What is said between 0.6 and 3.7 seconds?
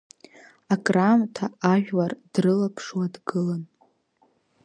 Акраамҭа ажәлар дрылаԥшуа дгылан.